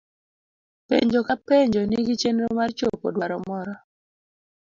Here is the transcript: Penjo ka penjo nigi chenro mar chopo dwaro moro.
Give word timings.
Penjo 0.87 1.19
ka 1.27 1.35
penjo 1.47 1.81
nigi 1.83 2.13
chenro 2.21 2.47
mar 2.57 2.69
chopo 2.77 3.07
dwaro 3.15 3.37
moro. 3.47 3.73